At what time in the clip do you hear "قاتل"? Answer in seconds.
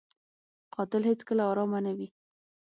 0.75-1.01